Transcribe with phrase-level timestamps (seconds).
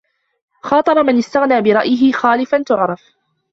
[0.61, 3.01] خاطر من استغنى برأيه خالف تُعْرَفْ